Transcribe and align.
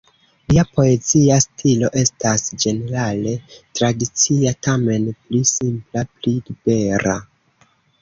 Lia 0.51 0.61
poezia 0.77 1.37
stilo 1.45 1.91
estas 2.05 2.47
ĝenerale 2.65 3.35
tradicia, 3.53 4.57
tamen 4.71 5.09
pli 5.23 5.47
simpla, 5.55 6.09
pli 6.17 6.39
libera. 6.51 7.21